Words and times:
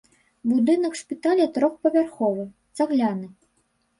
Будынак 0.51 0.93
шпіталя 1.01 1.45
трохпавярховы, 1.57 2.45
цагляны. 2.81 3.27